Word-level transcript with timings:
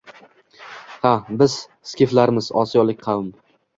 Ha, 1.03 1.11
biz– 1.41 1.57
skiflarmiz” 1.93 2.51
Osiyolik 2.63 3.05
qavm 3.09 3.29